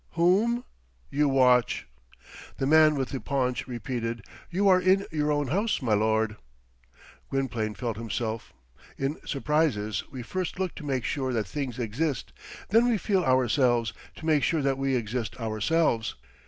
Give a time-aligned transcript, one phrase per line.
[0.13, 0.63] Whom?
[1.11, 1.87] You watch.
[2.57, 6.37] The man with the paunch repeated, "You are in your own house, my lord."
[7.29, 8.51] Gwynplaine felt himself.
[8.97, 12.33] In surprises, we first look to make sure that things exist;
[12.69, 16.15] then we feel ourselves, to make sure that we exist ourselves.